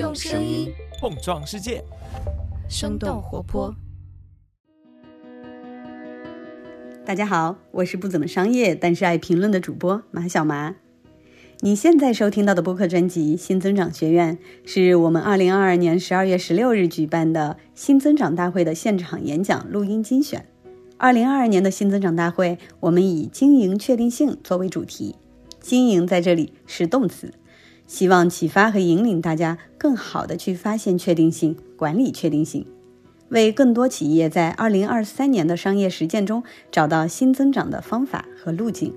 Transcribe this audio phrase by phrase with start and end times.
[0.00, 1.84] 用声音碰撞世界，
[2.70, 3.74] 生动活泼。
[7.04, 10.76] 大家好，我是不怎么商业但是爱评论的主播马小麻。
[11.58, 20.46] 你现在收听到的播客专辑《新增长学院》是我们二零二二年十二月十六日举办的新增长大会的现场演讲录音精选。
[20.96, 25.16] 二零二二年的新增长大会，我们以经营确定性作为主题，
[25.60, 27.34] 经营在这里是动词。
[27.90, 32.64] 希望启发和引领大家更好的去发现确定性、管理确定性，
[33.30, 38.94] 为更多企业在二零二三年的商业实践中找到新增长的方法和路径。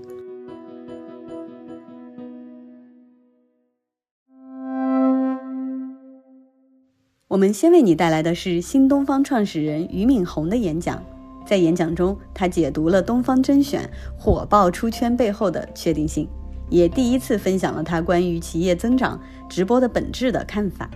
[7.28, 11.04] 我们先为你带来的是新东方创始人俞敏洪的演讲，
[11.48, 16.30] 在演讲中，他解读了东方甄选火爆出圈背后的确定性。
[16.74, 20.90] 也第一次分享了他关于企业增长直播的本质的看法。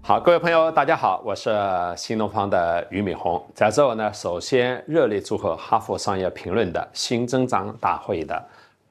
[0.00, 1.54] 好，各位朋友，大家好，我是
[1.94, 3.42] 新东方的俞敏洪。
[3.54, 8.42] 在这儿呢，首先热烈祝贺哈佛商业评论的新增长大会的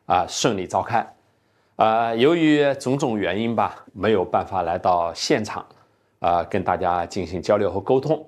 [0.06, 1.04] 啊顺利召开。
[1.76, 5.66] 啊，由于种种原因吧，没有办法来到现场
[6.20, 8.24] 啊，跟大家进行交流和沟通。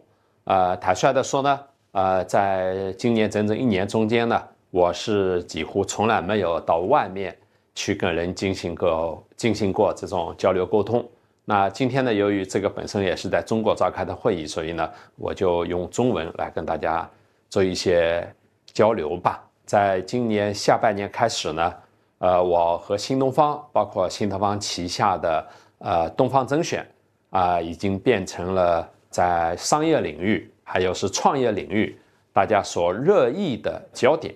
[0.45, 1.59] 啊，坦率的说呢，
[1.91, 4.41] 啊，在今年整整一年中间呢。
[4.75, 7.33] 我是几乎从来没有到外面
[7.75, 11.09] 去跟人进行过进行过这种交流沟通。
[11.45, 17.09] 那今天呢，由于这个本身也是在中国召开的会议，所以呢，我就用中文来跟大家
[17.49, 18.27] 做一些
[18.73, 19.41] 交流吧。
[19.65, 21.73] 在今年下半年开始呢，
[22.17, 26.85] 呃，我和新东方，包括新东方旗下的呃东方甄选
[27.29, 31.97] 啊，已经变成了在商业领域还有是创业领域
[32.33, 34.35] 大家所热议的焦点。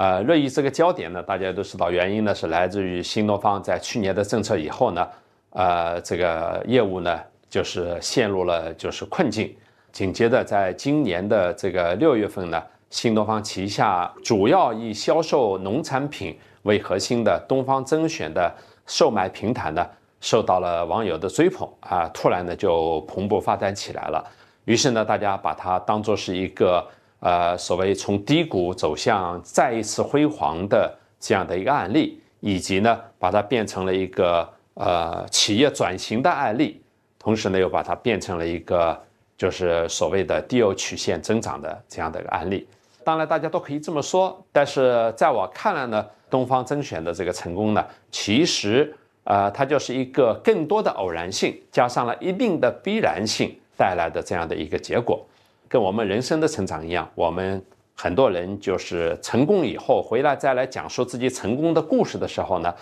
[0.00, 5.06] 呃，热议这个焦点呢，大家都知道，原因呢是来自于新东方在去年的政策以后呢，
[5.50, 7.20] 呃，这个业务呢
[7.50, 9.54] 就是陷入了就是困境。
[9.92, 18.50] 紧接着，在今年的这个六月份呢，新东方旗下主要以销售农产品为核心的东方甄选的
[18.86, 19.86] 售卖平台呢，
[20.22, 24.24] 受到了网友的追捧啊，突然呢就蓬勃发展起来了。
[24.64, 26.82] 于是呢，大家把它当做是一个。
[27.20, 36.80] 呃，所谓从低谷走向再一次辉煌的这样的一个案例，以及呢，把它变成了一个呃企业转型的案例，
[37.18, 38.98] 同时呢，又把它变成了一个
[39.36, 42.66] 就是所谓的低 O 曲线增长的这样的一个案例。
[43.04, 48.94] 当然，大家都可以这么说，但是在我看来呢，东方甄选的这个成功呢，其实
[49.24, 55.22] 呃，它就是一个更多的偶然性加上了一定的必然性带来的这样的一个结果。
[55.70, 57.64] 跟我们人生的成长一样，我们
[57.94, 62.74] 很多人就是成功以后回来再来讲述自己成功的故事的时候呢，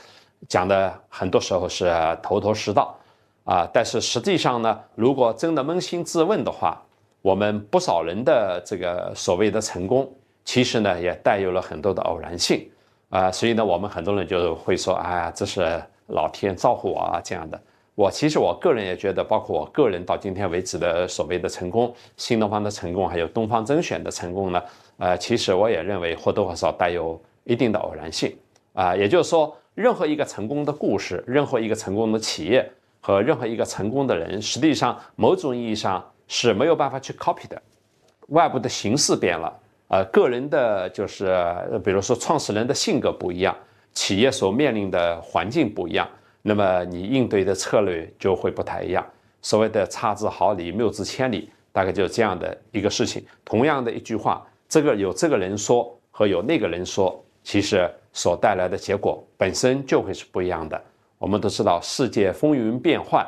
[0.49, 2.99] 讲的很多时候是头头是道
[3.44, 3.69] 啊。
[3.75, 6.82] 但是实际上呢，如果真的扪心自问的话，
[7.21, 10.10] 我们不少人的这个所谓的成功，
[10.47, 12.66] 其实呢也带有了很多的偶然性
[13.10, 13.31] 啊。
[13.31, 17.60] 所以呢，我们很多人就会说：“哎呀，这是老天照顾我啊，这样的。”
[17.98, 24.62] 我其实我个人也觉得，包括我个人到今天为止的所谓的成功，新东方的成功，还有东方甄选的成功呢，
[24.98, 28.32] 呃，其实我也认为或多或少带有一定的偶然性
[28.72, 28.94] 啊。
[28.94, 32.70] 也就是说，任何一个成功的故事，任何一个成功的企业
[33.00, 37.60] 和任何一个成功的人，实际上某种意义上是没有办法去 copy 的。
[38.28, 39.53] 外部的形式变了，
[39.88, 41.37] 呃，个人的就是
[41.84, 43.56] 比如说创始人的性格不一样，
[43.92, 46.08] 企业所面临的环境不一样。
[46.43, 49.04] 那么你应对的策略就会不太一样。
[49.41, 53.25] 所谓的差之毫厘，谬之千里，大概就是这样的一个事情。
[53.44, 60.82] 同样的一句话，这个有这个人说和有那个人说，其实所带来的结果本身就会是不一样的。
[61.19, 63.25] 我们都知道，世界风云变幻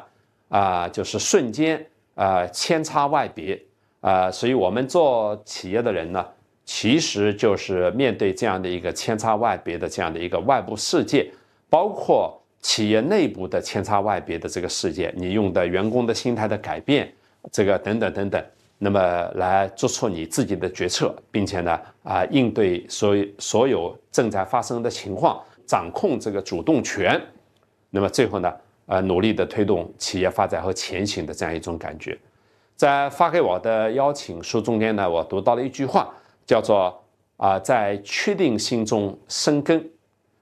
[0.48, 1.84] 啊，就是瞬间
[2.16, 3.60] 啊，千差万别
[4.00, 4.30] 啊。
[4.30, 6.26] 所以我们做企业的人呢，
[6.64, 11.30] 其实就是面对这样的一个千差万别的这样的一个外部世界，
[11.68, 12.36] 包括。
[12.62, 17.10] 企业内部的千差万别的这个世界，你用的员工的心态的改变，
[17.50, 18.44] 这个等等等等，
[18.78, 27.20] 那么来做出你自己的决策，并且呢，啊，应对所所有正在发生的情况，掌控这个主动权，
[27.88, 28.52] 那么最后呢，
[28.86, 32.18] 呃，努力的推动企业发展和前行的这样一种感觉。
[32.76, 36.12] 在发给我的邀请书中间呢，我读到了一句话，
[36.46, 37.02] 叫做
[37.38, 39.82] 啊，在确定性中生根。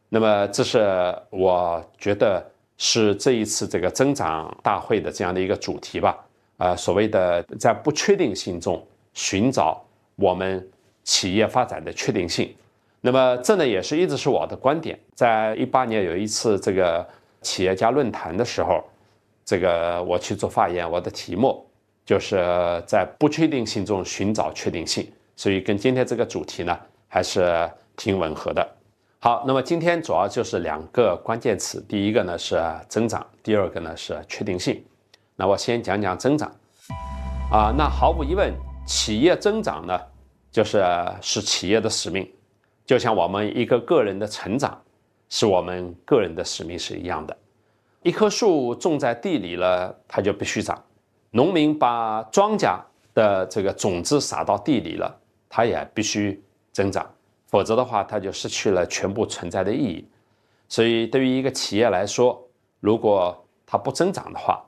[0.08, 2.44] 那么，这是我觉得
[2.78, 6.16] 是这一次这个增长大会的这样的一个主题吧。
[6.56, 9.81] 啊，所谓的在不确定性中寻找
[10.16, 10.66] 我们
[11.05, 12.52] 企业发展的确定性。
[13.00, 14.99] 那么，这呢也是一直是我的观点。
[15.14, 17.06] 在一八年有一次这个
[17.43, 18.82] 企业家论坛的时候，
[19.44, 21.64] 这个我去做发言，我的题目
[22.04, 22.37] 就是
[22.87, 25.06] 在不确定性中寻找确定性，
[25.37, 26.76] 所以跟今天这个主题呢
[27.06, 28.69] 还是挺吻合的。
[29.20, 34.81] 好，那么今天主要就是两个关键词，第一个呢是增长，第二个呢是确定性。
[35.35, 36.49] 那我先讲讲增长。
[37.50, 38.55] 啊，那毫无疑问，
[38.87, 40.00] 企业增长呢，
[40.53, 40.85] 就是
[41.20, 42.31] 是企业的使命，
[42.87, 44.81] 就像我们一个个人的成长，
[45.29, 47.37] 是我们个人的使命是一样的。
[48.05, 50.76] 一棵树种在地里了，它就必须长；
[51.32, 52.79] 农民把庄稼
[53.14, 55.12] 的这个种子撒到地里了，
[55.49, 56.41] 它也必须
[56.71, 57.05] 增长，
[57.49, 60.06] 否则的话，它就失去了全部存在的意义。
[60.69, 62.41] 所以，对于一个企业来说，
[62.81, 63.37] 如果
[63.67, 64.62] 它不增长的话，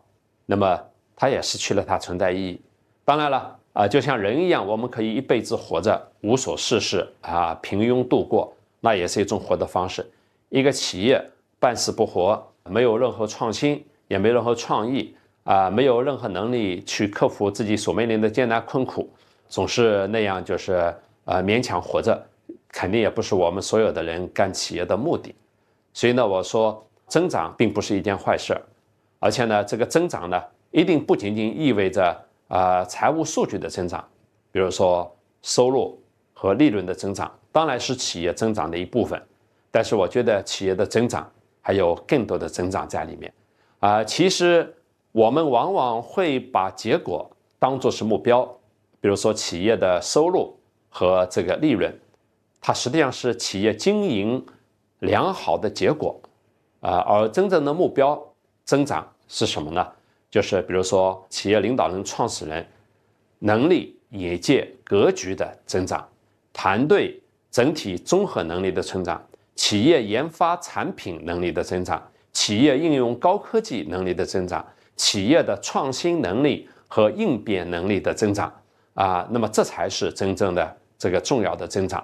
[0.47, 0.81] 那么
[1.15, 2.61] 它也失去了它存在意义。
[3.05, 10.05] 当然了，啊，就像人一样，我们可以一辈子活着无所事事啊，平庸度过，那也是一种活的方式。
[10.49, 11.23] 一个企业
[11.59, 19.09] 半死不活，没有任何创新，也没任何创意啊，没有任何能力去克服自己所面临的艰难困苦，
[19.49, 20.95] 总是那样，就是
[21.25, 22.21] 呃勉强活着，
[22.73, 25.35] 肯定也不是我们所有的人干企业的目的。
[25.93, 28.61] 所以呢，我说增长并不是一件坏事，
[29.19, 32.17] 而且呢，这个增长呢，一定不仅仅意味着。
[32.51, 34.05] 啊，财务数据的增长，
[34.51, 35.09] 比如说
[35.41, 35.97] 收入
[36.35, 39.23] 和利润的增长，当然是企业增长的一部分。
[39.71, 41.31] 但是我觉得企业的增长
[41.61, 43.33] 还有更多的增长在里面。
[43.79, 44.75] 啊，其实
[45.13, 48.45] 我们往往会把结果当作是目标，
[49.01, 50.53] 比如说企业的收入
[50.89, 51.97] 和这个利润，
[52.61, 54.45] 它实际上是企业经营
[55.01, 56.21] 良好的结果。
[56.81, 58.19] 啊，而真正的目标
[58.65, 59.87] 增长是什么呢？
[60.31, 62.67] 就是比如说，企业领导人、创始人
[63.41, 66.09] 能力、眼界、格局的增长，
[66.55, 67.21] 团队
[67.51, 69.23] 整体综合能力的成长，
[69.55, 72.03] 企业研发产品能力的增长，
[72.33, 74.65] 企业应用高科技能力的增长，
[74.97, 78.51] 企业的创新能力和应变能力的增长
[78.95, 82.03] 啊，那么这才是真正的这个重要的增长。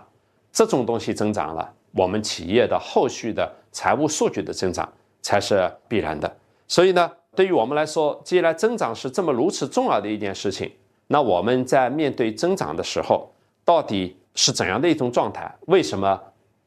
[0.56, 6.36] 这种东西增长了，我们企业的后续的财务数据的增长才是必然的。
[6.66, 7.12] 所以呢。
[7.36, 10.72] 对于我们来说，既然增长是这么如此重要的一件事情，
[11.08, 13.30] 那我们在面对增长的时候，
[13.62, 15.54] 到底是怎样的一种状态？
[15.66, 16.18] 为什么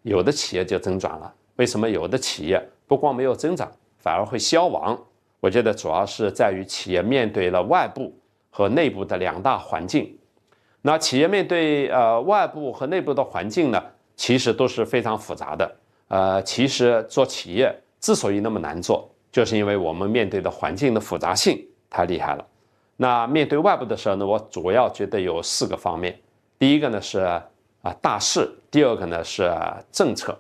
[0.04, 1.34] 有的企业就增长了？
[1.56, 4.96] 为什么有的企业不光没有增长，反而会消亡？
[5.40, 8.14] 我觉得主要是在于企业面对了外部
[8.52, 10.16] 和内部的两大环境。
[10.82, 13.84] 那企业面对呃外部和内部的环境呢，
[14.16, 15.76] 其实都是非常复杂的。
[16.08, 19.10] 呃，其实做企业之所以那么难做。
[19.32, 22.44] 就是因为我们面对的环境的复杂性太厉害了。
[22.98, 26.20] 那面对外部的时候呢，我主要觉得有四个方面。
[26.58, 29.54] 第一个呢是啊大势，第二个呢是
[29.92, 30.36] 政策，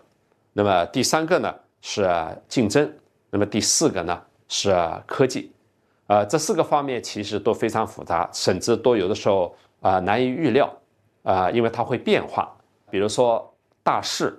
[0.53, 1.53] 那么第三个呢
[1.83, 2.09] 是
[2.47, 2.91] 竞争，
[3.29, 4.75] 那么第四个呢是
[5.05, 5.51] 科技。
[6.07, 10.71] 呃，这四个方面其实都非常复杂，甚至都有的时候啊难以预料
[11.23, 12.51] 啊，因为它会变化。
[12.89, 13.53] 比如说
[13.83, 14.37] 大势，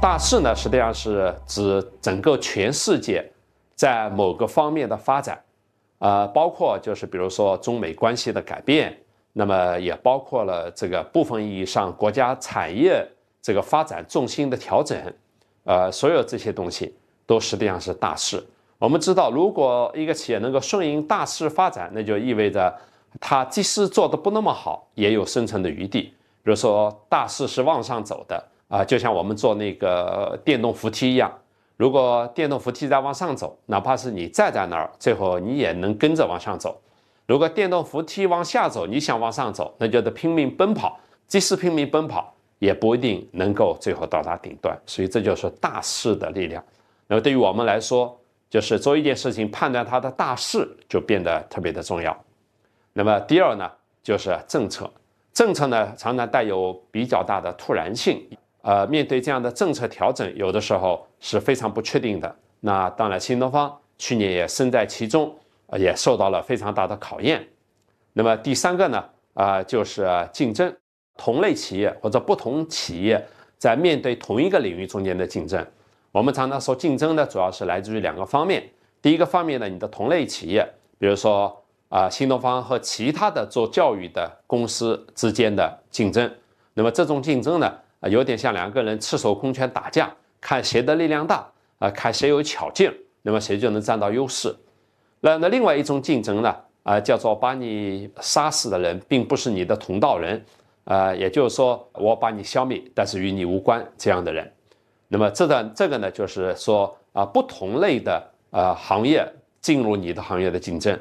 [0.00, 3.30] 大势呢实际上是指整个全世界。
[3.74, 5.40] 在某个方面的发展，
[6.00, 8.92] 呃，包括就是比如说中美关系的改变，
[9.32, 13.06] 那么也包括了这个部分意义上国家产业
[13.40, 15.00] 这个发展重心的调整，
[15.62, 16.92] 呃，所有这些东西
[17.24, 18.44] 都实际上是大势。
[18.78, 22.76] 我们知道，如果一个企业能够顺应大势发展，那就意味着
[23.20, 26.12] 它即使做的不那么好，也有生存的余地。
[26.42, 31.32] 比如说大势是往上走的啊，就像我们做那个电动扶梯一样。
[31.76, 36.80] 如果电动扶梯在往上走，哪怕是你站在那儿，最后你也能跟着往上走。
[37.26, 40.98] 如果电动扶梯往下走，你想往上走，那就得拼命奔跑。
[41.26, 44.74] 即使拼命奔跑，也不一定能够最后到达顶端。
[44.86, 46.64] 所以这就是大势的力量。
[47.06, 52.16] 那么对于我们来说，就是做一件事情，判断它的大势就变得特别的重要。
[52.98, 53.70] 那么第二呢，
[54.02, 54.90] 就是政策。
[55.32, 58.20] 政策呢，常常带有比较大的突然性。
[58.62, 62.34] 呃，面对这样的政策调整，有的时候是非常不确定的。
[62.58, 65.32] 那当然，新东方去年也身在其中，
[65.78, 67.46] 也受到了非常大的考验。
[68.14, 70.76] 那么第三个呢，啊，就是竞争，
[71.16, 73.24] 同类企业或者不同企业
[73.58, 75.64] 在面对同一个领域中间的竞争。
[76.10, 78.68] 我们常常说，竞争呢，主要是来自于两个方面。
[79.00, 86.30] 第一个方面呢，你的同类企业，比如说啊，新东方和其他的做教育的公司之间的竞争。
[86.74, 87.72] 那么这种竞争呢？
[88.00, 90.08] 啊，有点像两个人赤手空拳打架，
[90.40, 91.44] 看谁的力量大
[91.78, 92.92] 啊，看谁有巧劲，
[93.22, 94.54] 那么谁就能占到优势。
[95.20, 100.44] 那那另外一种竞争呢，啊，叫做把你杀死的人并不是你的同道人，
[100.84, 104.48] 啊，也就是说我把你消灭，但是与你无关这样的人。
[105.08, 109.26] 那么这个这个呢，就是说啊，不同类的呃行业
[109.60, 110.96] 进入你的行业的竞争。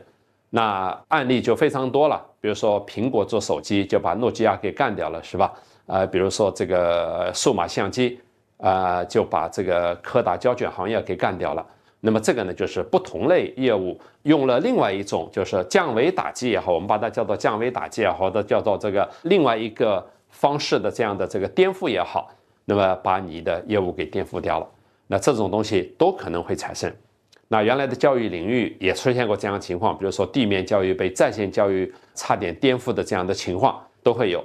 [0.49, 5.53] 那案例就非常多了，比如说苹果做手机就把诺基亚给干掉了，是吧？
[5.87, 8.19] 呃，比如说这个数码相机，
[8.57, 11.65] 啊，就把这个柯达胶卷行业给干掉了。
[11.99, 22.29] 那么这个呢，就是不同类业务用了另外一种，就是降维打击也好，我们把它叫做降维打击也好，或者叫做这个另外一个方式的这样的这个颠覆也好，
[22.65, 24.67] 那么把你的业务给颠覆掉了。
[25.07, 26.93] 那这种东西都可能会产生。
[27.49, 34.43] 那原来的教育领域也出现过这样的情况，比如说地面教育被在线教育差点颠覆的这样的情况都会有，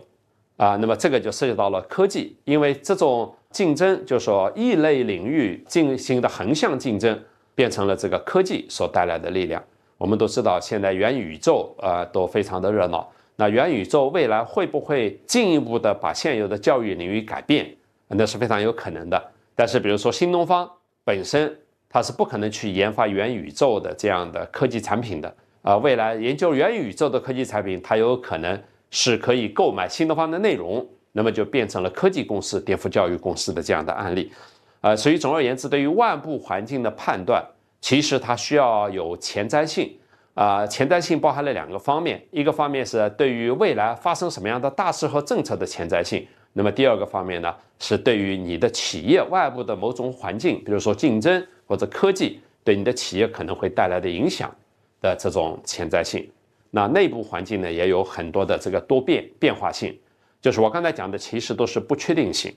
[0.56, 7.20] 啊，那么这个就涉及到了科技，因为这种竞争，就是说异类领域进行的横向竞争，
[7.56, 9.60] 变成了这个科技所带来的力量。
[9.98, 13.10] 我们都知道，现在元宇宙啊都非常的热闹。
[13.34, 17.68] 那元宇宙未来会不会进一步的把现有的教育领域改变？
[18.06, 19.20] 那是非常有可能的。
[19.56, 20.70] 但是，比如说新东方
[21.04, 21.58] 本身。
[21.92, 25.76] 它是不可能去研发元宇宙的这样的科技产品的啊！
[25.76, 28.58] 未来研究元宇宙的科技产品，它有可能
[28.90, 34.32] 是可以购买新东方的内容，那么就变成了科技公司颠覆教育公司的这样的案例，
[34.80, 34.96] 啊！
[34.96, 37.44] 所以总而言之，对于外部环境的判断，
[37.82, 39.94] 其实它需要有前瞻性
[40.32, 40.66] 啊！
[40.66, 51.46] 前瞻性包含了两个方面，一个方面是对于未来发生什么样的大事和政策的前瞻性，那么第二个方面呢，是对于你的企业外部的某种环境，比如说竞争。
[51.72, 54.54] 或者科技对你的企业可能会带来的影响
[55.00, 56.30] 的这种潜在性，
[56.70, 59.98] 那内部环境呢也有很多的这个多变变化性，
[60.38, 62.54] 就是我刚才讲的其实都是不确定性。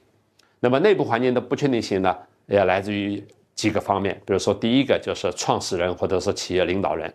[0.59, 2.13] 那么内部环境的不确定性呢，
[2.47, 7.13] 也来自于几个方面，比如说第一个就是创始人或者是企业领导人，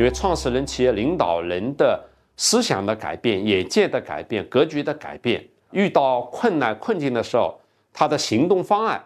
[0.00, 2.04] 因为创始人、企业领导人的
[2.36, 7.56] 思想的改变、眼界的改变、格局的改变，遇到困难困境的时候，
[7.92, 9.00] 他的行动方案。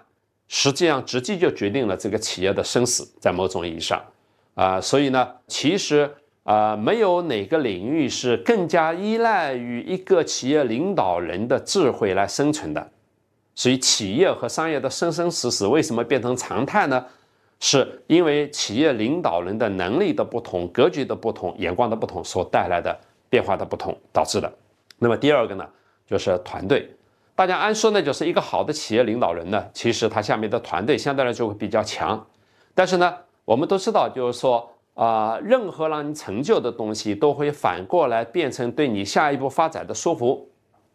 [0.52, 4.02] 实际上，直接就决定了这个企业的生死，在某种意义上，
[4.54, 12.90] 啊，所以呢，其实啊，没有哪个领域是更加依赖于一个企业领导人的智慧来生存的。
[13.54, 17.06] 所以，企业和商业的生生死死为什么变成常态呢？
[17.60, 24.52] 是因为企业领导人的能力的不同、格局的不同、眼光的不同所带来的变化的不同导致的。
[24.98, 25.64] 那么，第二个呢，
[26.08, 26.90] 就是团队。
[27.40, 32.22] 大家按说呢，就是一个好的企业领导人呢，其实他下面的团队相对来说会比较强。
[32.74, 33.16] 但是呢，
[33.46, 40.38] 我们都知道，就是说啊，任何让你成就的东西，都会反过来变成对你下一步发展的束缚。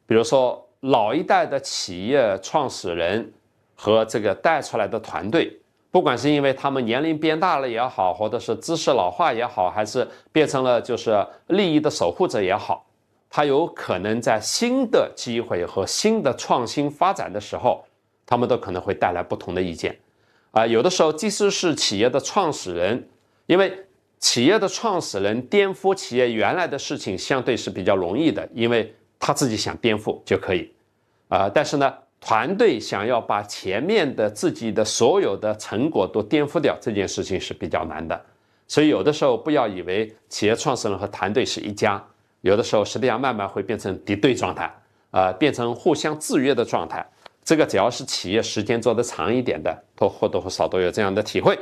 [0.05, 3.33] 比如说，老一代的企业创始人
[3.73, 5.51] 和这个带出来的团队，
[5.89, 12.85] 不管是因为他们年龄变大了也好，或者是知识老化也好，还是变成了就是利益的守护者也好。
[13.29, 17.83] 他有可能在新的机会和新的创新发展的时候，
[18.25, 19.97] 他们都可能会带来不同的意见，
[20.51, 23.07] 啊，有的时候即使是企业的创始人，
[23.45, 23.85] 因为
[24.19, 30.71] 企业的创始人颠覆企业原来的事情相对是比较容易的，因为他自己想颠覆就可以，
[31.27, 38.19] 啊，但是呢，团队想要把前面的自己的所有的成果都颠覆掉，这件事情是比较难的，
[38.65, 42.01] 所以有的时候不要以为企业创始人和团队是一家。
[42.45, 44.71] 有的时候，实际上慢慢会变成敌对状态，
[45.09, 47.03] 啊，变成互相制约的状态。
[47.43, 51.57] 这个只要是企业时间做得长一点的，都或多或少都有这样的体会。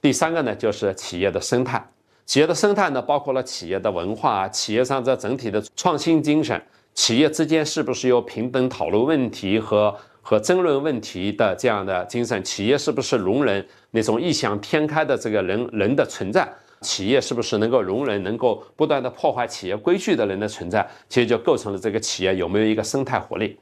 [0.00, 1.84] 第三个呢，就是企业的生态。
[2.24, 6.62] 企业的生态呢，包括了企业的文化，企业上这整体的创新精神，
[6.94, 9.92] 企业之间是不是有平等讨论问题和
[10.22, 12.40] 和争论问题的这样的精神？
[12.44, 16.48] 企业是不是容忍那种异想天开的这个人人的存在？
[16.80, 20.88] 企业是不是能够容忍能够不断的破坏企业规矩的人的存在？
[21.08, 23.58] 其实就构成了这个企业有没有一个生态活力，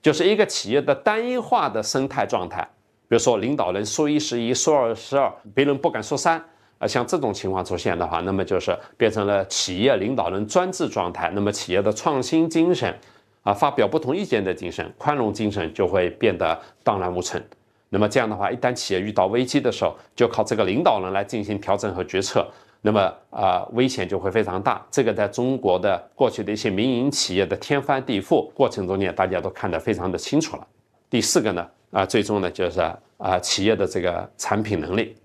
[0.00, 2.62] 就是一个企业的单一化的生态状态。
[3.08, 6.42] 比如说领导人说一是一，说二是二，别人不敢说三。
[6.78, 11.30] 啊，像这种情况出现的话，那么就是变成了企业领导人专制状态。
[11.34, 12.98] 那么企业的创新精神，
[13.42, 17.44] 啊，发表不同意见的精神，宽容精神就会变得荡然无存。
[17.92, 22.46] 那么这样的话，一旦企业遇到危机的时候，就靠这个领导人来进行调整和决策，
[22.82, 24.80] 那么啊，危险就会非常大。
[24.92, 30.66] 这个在中国的过去的一些民营企业的天翻地覆过程中间，大家都看得非常的清楚了。
[31.10, 32.80] 第四个呢，啊，最终呢就是
[33.18, 35.16] 啊，企业的这个产品能力，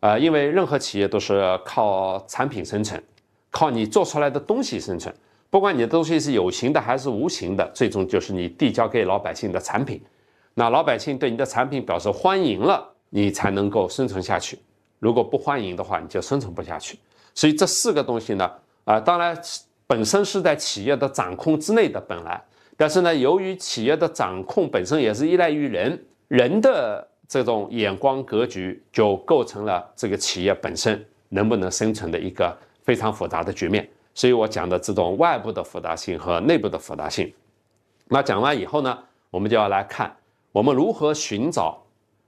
[0.00, 3.02] 啊，因为任何企业都是靠产品生存，
[3.50, 5.14] 靠你做出来的东西生存，
[5.48, 10.02] 不管你的东西是有形的还是无形的，最终就是你递交给老百姓的产品。
[10.54, 14.58] 那老百姓对你的产品表示欢迎了，你才能够生存下去。
[14.98, 16.98] 如果不欢迎的话，你就生存不下去。
[17.34, 18.50] 所以这四个东西呢，
[18.84, 19.36] 啊，当然
[19.86, 22.42] 本身是在企业的掌控之内的本来，
[22.76, 32.54] 但是呢，由于企业的掌控本身也是依赖于人，人的这种眼光格局就构成了这个企业本身能不能生存的一个
[32.84, 33.88] 非常复杂的局面。
[34.12, 37.32] 所以我讲的这种外部的复杂性和内部的复杂性。
[38.08, 38.98] 那讲完以后呢，
[39.30, 40.14] 我们就要来看
[40.52, 41.80] 我们如何寻找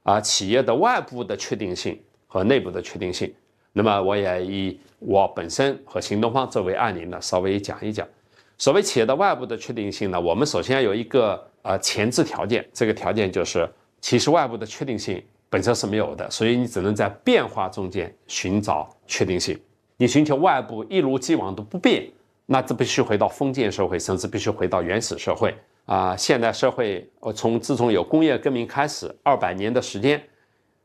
[0.05, 3.33] 啊企业的外部的确定性和内部的确定性。
[3.73, 8.07] 那么我也以我本身和新东方作为案例呢，稍微讲一讲。
[8.59, 13.69] 所谓企业的外部的确定性呢，我们首先要有一个呃前置条件，这个条件就是
[14.01, 19.59] 其实外部的确定性本身是没有的，所以你只能在变化中间寻找确定性。
[19.97, 22.09] 你寻求外部一如既往的不变，
[22.47, 25.55] 那这必须回到封建社会，甚至必须回到原始社会
[25.87, 26.17] 啊！
[26.17, 30.23] 现代社会，我从自从有工业革命开始，二百年的时间，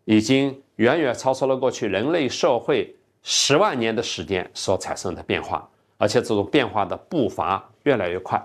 [0.06, 5.70] 已经远远超出了过去人类社会十万年的时间所产生的变化。
[6.00, 8.40] 而且这种变化的步伐越来越快，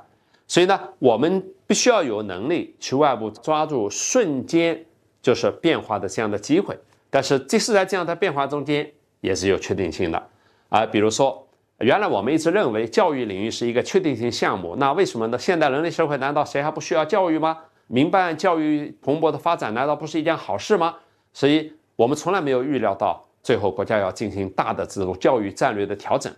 [0.46, 4.82] 所以呢，我们必须要有能力去外部抓住瞬间
[5.20, 6.74] 就是变化的这样的机会。
[7.10, 8.90] 但是，即使在这样的变化中间，
[9.20, 10.28] 也是有确定性的
[10.70, 10.86] 啊。
[10.86, 11.46] 比如说，
[11.82, 15.38] 原来我们一直认为教育领域是一个确定性项目，那为什么呢？
[15.38, 17.58] 现代人类社会难道谁还不需要教育吗？
[17.88, 20.94] 民办教育蓬勃的发展难道不是一件好事吗？
[21.32, 26.32] 所以我们从来没有预料到，最后国家要进行大的这种教育战略的调整。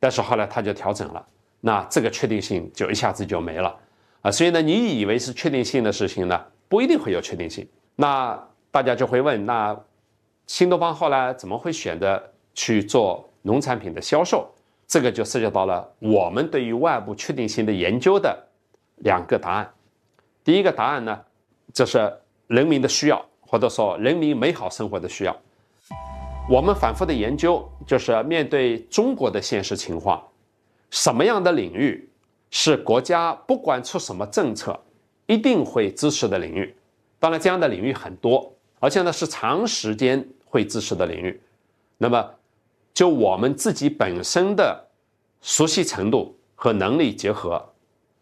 [0.00, 1.24] 但是后来他就调整了，
[1.60, 3.78] 那这个确定性就一下子就没了
[4.22, 4.30] 啊！
[4.30, 7.68] 所以呢，你以为是确定性的事情呢，不一定会有确定性。
[7.94, 9.78] 那大家就会问，那
[10.46, 12.20] 新东方后来怎么会选择
[12.54, 14.50] 去做农产品的销售？
[14.92, 18.38] 这个就涉及到了我们对于外部确定性的研究的
[18.96, 19.72] 两个答案。
[20.44, 21.18] 第一个答案呢，
[21.72, 22.12] 就是
[22.46, 25.34] 人民的需要，或者说人民美好生活的需要。
[26.46, 30.22] 我们反复的研究，就是面对中国的现实情况，
[30.90, 32.06] 什么样的领域
[32.50, 34.78] 是国家不管出什么政策
[35.24, 36.76] 一定会支持的领域？
[37.18, 41.40] 当然，这样的领域很多，而且呢是长时间会支持的领域。
[41.96, 42.30] 那么，
[42.92, 44.88] 就我们自己本身的
[45.40, 47.64] 熟悉程度和能力结合，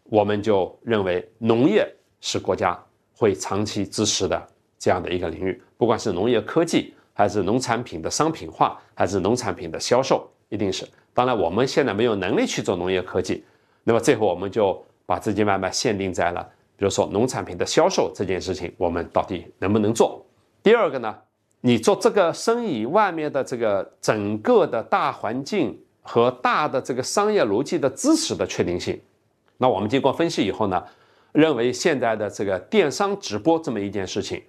[0.04, 1.87] 我们就认为农业
[2.20, 2.78] 是国家
[3.14, 4.46] 会长期支持的
[4.78, 6.94] 这样的一个领域，不管是农业科技。
[7.12, 10.88] 还是农产品的商品化，还是农产品的销售，一定是。
[11.12, 13.44] 当然，我们现在没有能力去做农业科技，
[13.85, 16.42] 那么最后我们就把资金慢慢限定在了，
[16.78, 20.24] 比如说农产品的销售这件事情，我们到底能不能做？
[20.62, 21.14] 第二个呢，
[21.62, 28.99] 你做这个生意，外面的这个整个的大环境和大的这个商业逻辑的支持的确定性，
[29.59, 30.83] 那我们经过分析以后呢，
[31.33, 34.42] 认为现在的这个电商直播这么一件事情，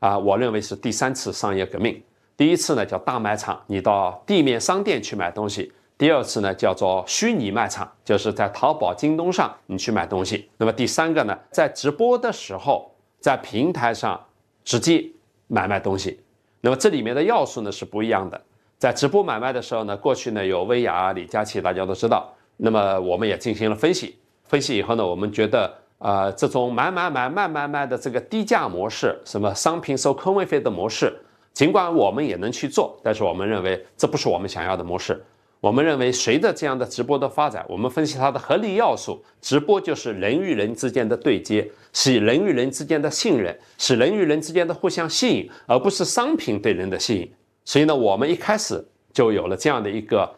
[0.00, 2.02] 啊，我认为是第三次商业革命。
[2.36, 10.50] 第一次呢叫大卖场，你到地面商店去买东西；第二次呢叫做虚拟卖场，就是在淘宝、京东上你去买东西。
[10.58, 14.20] 那么第三个呢，在直播的时候，在平台上
[14.64, 15.08] 直接
[15.46, 16.20] 买卖东西。
[16.66, 18.40] 那么这里面的要素呢是不一样的。
[18.76, 22.28] 在直播买卖的时候呢，过去呢有薇娅、李佳琦，大家都知道。
[22.56, 31.16] 那么我们也进行了分析，分析以后呢，我们觉得，呃，这种买买买、卖卖卖的这个低价模式，什么商品收坑位费的模式。
[31.52, 35.24] 尽管我们也能去做，但是我们认为这不是我们想要的模式。
[35.66, 47.28] 我们认为，随着这样的直播的发展，我们分析它的合理要素，直播就是人与人之间的对接，是人与人之间的信任，是人与人之间的互相吸引，而不是商品对人的吸引。
[47.64, 48.80] 所以呢，我们一开始
[49.12, 50.32] 就有了这样的一个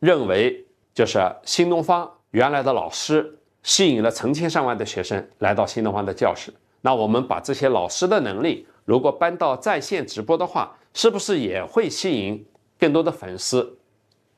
[0.00, 8.66] 认为，就是新东方原来的老师吸引了成千上万的学生来到新东方的教室，那我们把这些老师的能力。
[8.84, 12.44] 如果搬到在线直播的话，是不是也会吸引
[12.76, 13.78] 更多的粉丝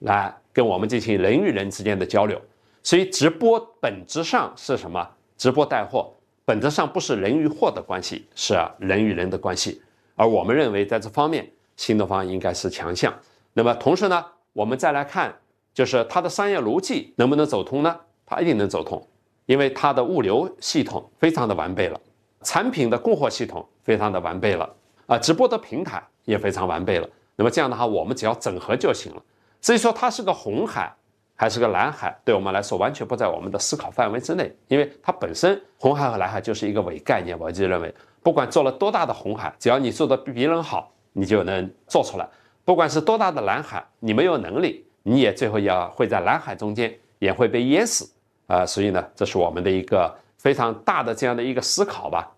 [0.05, 2.41] 来跟我们进行人与人之间的交流？
[2.83, 5.07] 所以直播本质上是什么？
[5.37, 6.15] 直播带货
[6.45, 9.83] 本质上不是人与货的关系，是人与人的关系。
[10.15, 13.13] 而我们认为在这方面，新东方应该是强项。
[13.53, 15.35] 那么同时呢，我们再来看，
[15.73, 17.99] 就是它的商业逻辑能不能走通呢？
[18.27, 19.05] 它一定能走通，
[19.47, 22.01] 因为它的物流系统非常的完备了。
[22.43, 24.71] 产品的供货系统非常的完备了
[25.07, 27.09] 啊，直播的平台也非常完备了。
[27.37, 29.23] 那么这样的话，我们只要整合就行了。
[29.65, 30.95] 至于说它是个红海
[31.35, 37.35] 还是个蓝海，对我们来说完全不在我们的思考范围之内，因为它本身红海和蓝海就是一个伪概念。
[37.39, 42.27] 我就认为，不管做了多大的红海，只要你做的比别人好，你就能做出来；
[42.63, 48.07] 不管是多大的蓝海，你没有能力，你也最后要会在蓝海中间也会被淹死
[48.47, 48.67] 啊。
[48.67, 52.31] 所以呢，这是我们的一个非常大的这样的一个思考吧。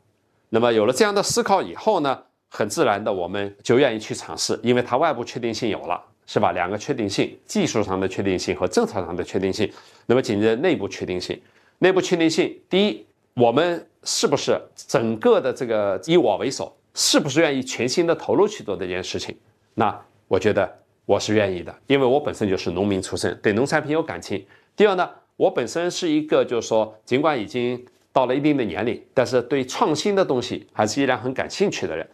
[0.49, 6.53] 那么有了这样的思考以后呢，很自然的我们就愿意去尝试，因为它外部确定性有了，是吧？
[6.53, 9.71] 两个确定性，技术上的确定性和政策上的确定性。
[10.07, 11.41] 那么紧接着内部确定性，
[11.79, 19.37] 内部确定性，第一，我们是不是整个的这个以我为首，是不是愿意全心的投入去做这件事情？
[19.75, 19.97] 那
[20.29, 24.45] 我觉得我是愿意的，因为我本身就是农民出身，对农产品有感情。
[24.75, 32.07] 第二呢，我本身是一个就是说，尽管已经到了一定的年龄，但是对创新的东西还是依然很感兴趣的人。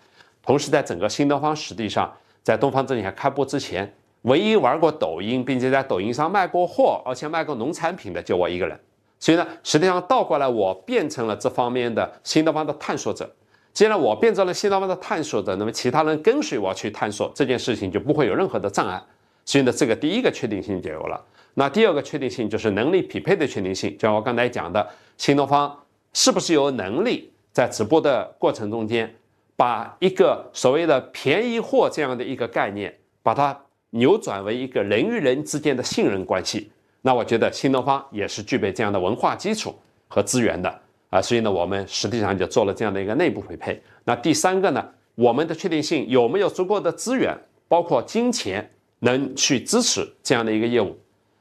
[0.43, 8.79] 同时，在整个新东方实际上，在东方证券开播之前，唯一玩过抖音，并且在抖音上卖过货，而且卖过农产品的，就我一个人。
[9.19, 13.31] 所以呢，实际上倒过来，我变成了这方面的新东方的探索者。
[13.73, 19.03] 既然我变成了新东方的探索者，那么其他人跟随我去探索这件事情，就不会有任何的障碍。
[19.45, 21.21] 所以呢，这个第一个确定性就有了。
[21.55, 25.77] 那第二个确定性就是能力匹配的确定性，就像我刚才讲的，新东方
[26.13, 29.15] 是不是有能力在直播的过程中间，
[29.57, 33.59] 把一个所谓的便宜货这样的一个概念，把它
[33.95, 36.71] 扭转为一个人与人之间的信任关系。
[37.01, 39.75] 那我觉得新东方也是具备这样的文化基础
[40.09, 43.83] 和资源的啊，所以呢，我们实际上就做了这样的一个内部匹配。
[44.05, 47.37] 那第三个呢，我们的确定性有没有足够的资源，
[47.69, 50.97] 包括金钱，能去支持这样的一个业务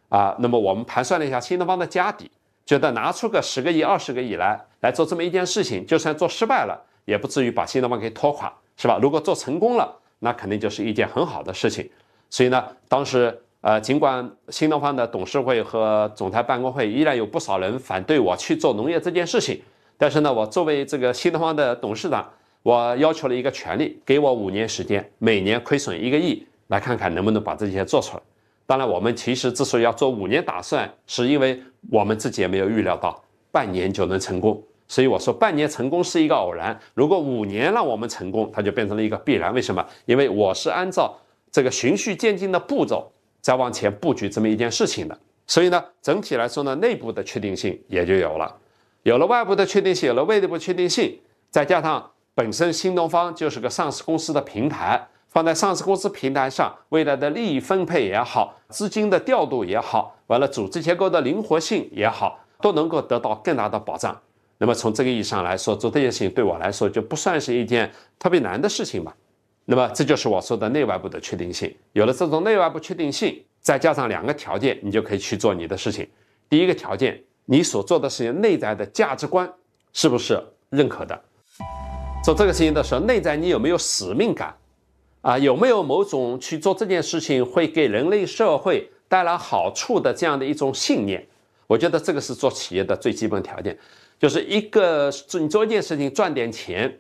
[0.10, 0.36] 啊？
[0.40, 2.30] 那么我们盘算了一下新东方的家底，
[2.66, 9.00] 觉得拿出个十个亿、二十个亿来来做这么一件事情，就算做失败了，也不至于把新东方给拖垮，是吧？
[9.02, 11.90] 如果做成功了，那肯定就是一件很好的事情。
[12.32, 13.40] 所以呢，当时。
[13.64, 19.62] 呃，尽管新东方的董事会和总裁办公会依然有不少人反对我去做农业这件事情，
[20.00, 22.28] 但是呢，我作为这个新东方的董事长，
[22.64, 28.24] 我要求了一个权利，给我五年时间，每年亏损一个亿，来看看能不能把这些做出来。
[28.66, 39.54] 当然，我们其实之所以要做五年打算，是因为我们自己也没有预料到半年就能成功，所以我说半年成功是一个偶然，如果五年让我们成功，它就变成了一个必然。
[39.54, 39.86] 为什么？
[40.08, 41.16] 因为我是按照
[41.52, 43.12] 这个循序渐进的步骤。
[43.42, 48.56] 再往前布局这么一件事情的，所以呢，整体来说呢，内部的确定性也就有了，
[49.02, 64.16] 有了外部的确定性，有了内部确定性，再加上本身新东方就是个上市公司的平台，放在上市公司平台上，未来的利益分配也好，资金的调度也好，完了组织结构的灵活性也好，都能够得到更大的保障。
[64.60, 69.12] 那么从这个意义上来说，做这件事情对我来说就不算是一件特别难的事情吧。
[69.72, 71.74] 那么这就是我说的内外部的确定性。
[71.94, 76.06] 有了这种内外部确定性，再加上两个条件，你就可以去做你的事情。
[76.50, 79.50] 第一个条件，你所做的事情内在的价值观
[79.94, 80.38] 是不是
[80.72, 81.18] 认可的？
[82.22, 84.54] 做这个事情的时候，内在你有没有使命感？
[85.22, 91.26] 啊，有没有某种去做这件事情会给人类社会带来好处的这样的一种信念？
[91.66, 93.80] 我觉得这个是做企业的最基本条件。
[94.20, 97.00] 就是一个你做一件事情赚点钱，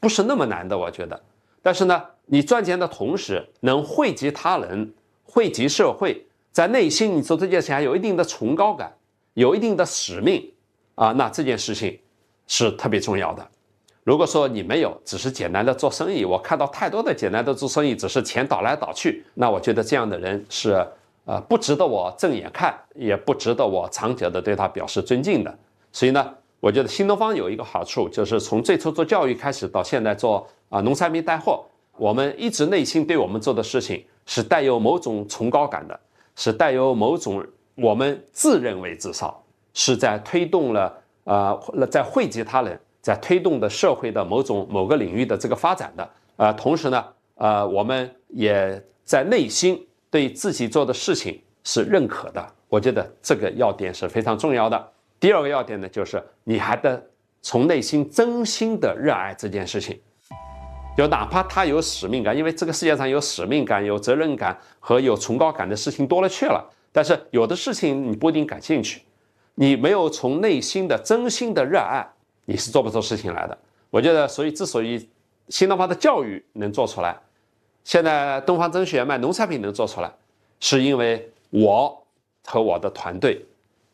[0.00, 1.20] 不是那么难的，我觉得。
[1.68, 4.90] 但是呢，你赚钱的同时能惠及他人、
[5.22, 8.90] 惠及社会，在内心你做这件事情还有一定的崇高感，
[9.34, 10.50] 有一定的使命
[10.94, 11.98] 啊，那这件事情
[12.46, 13.46] 是特别重要的。
[14.02, 20.82] 如果说你没有，只是简单的做生意，我看到太多的简单的做生意，只是钱倒来倒去，那我觉得这样的人是
[21.26, 25.58] 呃不值得我正眼看，也不值得我长久的对他表示尊敬的。
[25.92, 30.48] 所以呢，我觉得新东方有一个好处，就是从最初做教育开始到现在做。
[30.68, 31.64] 啊，农产品带货，
[31.96, 35.98] 我们一直内心对我们做的事情是带有某种崇高感的，
[36.36, 46.10] 是带有某种我们自认为至少是在推动了呃，在惠及他人，在推动的社会的某种某个领域的这个发展的。
[46.36, 47.04] 呃，同时呢，
[47.34, 52.46] 呃，我们也在内心对自己做的事情是认可的。
[52.68, 54.92] 我觉得这个要点是非常重要的。
[55.18, 57.02] 第二个要点呢，就是你还得
[57.42, 59.98] 从内心真心的热爱这件事情。
[60.98, 66.68] 就哪怕他有使命感，因为这个世界上有使命感、有责任感和有崇高感的事情多了去了。
[66.90, 69.02] 但是有的事情你不一定感兴趣，
[69.54, 72.04] 你没有从内心的真心的热爱，
[72.46, 73.56] 你是做不出事情来的。
[73.90, 75.08] 我觉得，所以之所以
[75.50, 77.16] 新东方的教育能做出来，
[77.84, 80.12] 现在东方甄选卖农产品能做出来，
[80.58, 82.04] 是因为我
[82.44, 83.40] 和我的团队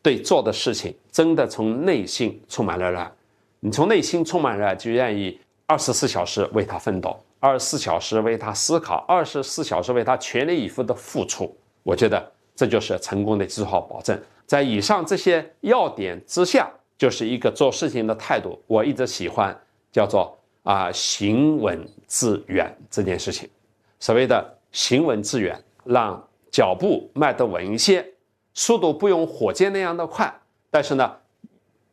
[0.01, 3.11] 对做的事情真的从内心充满了热爱。
[3.59, 5.39] 你从内心充满热爱，就愿意。
[5.67, 11.55] 二十四小时为他奋斗，二十四小时为他思考，二十四小时为他全力以赴的付出。
[11.81, 14.19] 我觉得这就是成功的最好保证。
[14.45, 18.61] 在以上这些要点之下，就是一个做事情的态度。
[18.67, 19.59] 我一直喜欢
[19.91, 23.49] 叫做啊行稳致远这件事情。
[23.99, 28.05] 所谓的行稳致远，让脚步迈得稳一些，
[28.53, 30.31] 速度不用火箭那样的快，
[30.69, 31.11] 但是呢，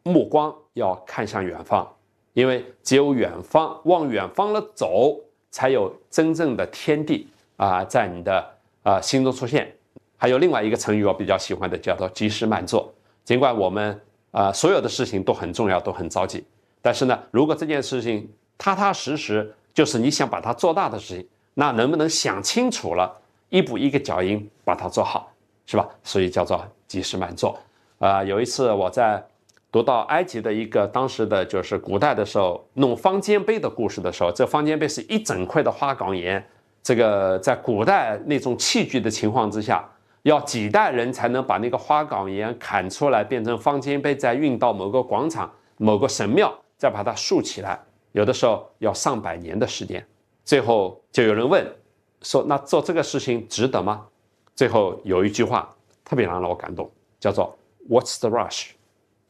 [0.03, 1.91] 目光要看向远方。
[2.35, 5.16] 因为只有远方往远方了走，
[5.51, 8.45] 才有真正的天地啊，在你的
[8.83, 9.71] 啊心中出现。
[10.16, 12.92] 还有另外一个成语我比较喜欢的，叫做“及时慢做”。
[13.25, 16.45] 尽管我们啊所有的事情都很重要，都很着急，
[16.81, 23.12] 但是呢，如果这件事情踏踏实实，就是你想把它做大的事情，那能不能想清楚了，
[23.49, 25.31] 一步一个脚印把它做好，
[25.66, 25.88] 是吧？
[26.03, 27.59] 所以叫做及时慢做。
[27.99, 29.23] 啊，有一次我在
[29.73, 36.47] 读到埃及的一个当时的就是古代的时候弄方尖碑的故事的时候，这方尖碑是一整块的花岗岩。
[36.83, 39.89] 这个在古代那种器具的情况之下，
[40.23, 47.81] 要几代人才能把那个花岗岩砍出来变成方尖碑，再运到某个广场、某个神庙，再把它竖起来。
[48.11, 50.05] 有的时候要上百年的时间。
[50.45, 51.65] 最后就有人问
[52.21, 54.05] 说：“那做这个事情值得吗？”
[54.55, 57.57] 最后有一句话特别让我感动，叫做
[57.89, 58.73] “What's the rush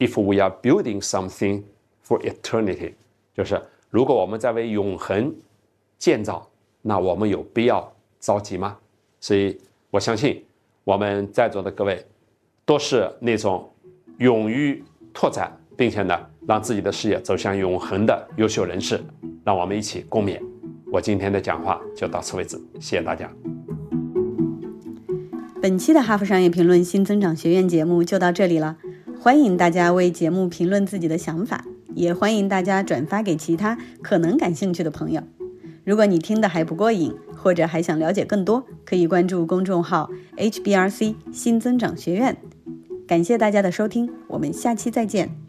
[0.05, 1.63] if we are building something
[2.05, 2.93] for eternity？”
[3.35, 5.33] 就是如果我们在为永恒
[5.97, 6.49] 建造。
[6.85, 7.89] 那我们有必要
[8.19, 8.77] 着急吗？
[9.21, 9.57] 所以
[9.89, 10.43] 我相信
[10.83, 12.05] 我们在座的各位
[12.65, 13.71] 都是那种
[14.17, 16.13] 勇于拓展，并且呢
[16.45, 19.01] 让自己的事业走向永恒的优秀人士。
[19.45, 20.41] 让我们一起共勉。
[20.91, 23.31] 我今天的讲话就到此为止，谢谢大家。
[25.61, 28.77] 本期的《哈佛商业评论》新增长学院节目就到这里了，
[29.23, 31.63] 欢迎大家为节目评论自己的想法，
[31.95, 35.23] 也欢迎大家转发给其他可能感兴趣的朋友。
[35.85, 42.35] 如果你听的还不过瘾，或者还想了解更多，可以关注公众号 HBRC 新增长学院。
[43.07, 45.42] 感谢大家的收听，我们下期再见。